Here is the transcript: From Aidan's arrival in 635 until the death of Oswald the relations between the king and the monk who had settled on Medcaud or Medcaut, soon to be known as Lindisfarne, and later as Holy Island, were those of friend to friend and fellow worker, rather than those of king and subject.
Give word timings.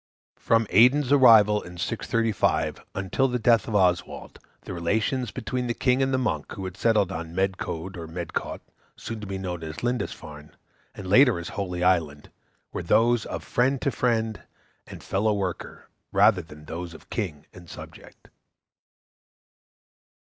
From 0.39 0.65
Aidan's 0.71 1.11
arrival 1.11 1.61
in 1.61 1.77
635 1.77 2.83
until 2.95 3.27
the 3.27 3.37
death 3.37 3.67
of 3.67 3.75
Oswald 3.75 4.39
the 4.61 4.73
relations 4.73 5.29
between 5.29 5.67
the 5.67 5.75
king 5.75 6.01
and 6.01 6.11
the 6.11 6.17
monk 6.17 6.53
who 6.53 6.65
had 6.65 6.75
settled 6.75 7.11
on 7.11 7.35
Medcaud 7.35 7.95
or 7.95 8.07
Medcaut, 8.07 8.61
soon 8.95 9.21
to 9.21 9.27
be 9.27 9.37
known 9.37 9.61
as 9.61 9.83
Lindisfarne, 9.83 10.55
and 10.95 11.05
later 11.07 11.37
as 11.37 11.49
Holy 11.49 11.83
Island, 11.83 12.31
were 12.73 12.81
those 12.81 13.27
of 13.27 13.43
friend 13.43 13.79
to 13.83 13.91
friend 13.91 14.41
and 14.87 15.03
fellow 15.03 15.35
worker, 15.35 15.87
rather 16.11 16.41
than 16.41 16.65
those 16.65 16.95
of 16.95 17.11
king 17.11 17.45
and 17.53 17.69
subject. 17.69 18.29